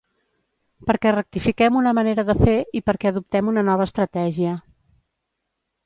[0.89, 4.59] Perquè rectifiquem una manera de fer i perquè adoptem una nova estratègia.